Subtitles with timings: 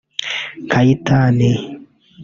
[0.71, 1.51] Kayitani